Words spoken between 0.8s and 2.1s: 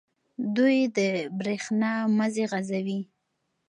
د بریښنا